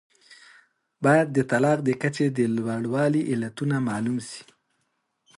[1.03, 4.43] باید د طلاق د کچې د لوړوالي علتونه معلوم سي.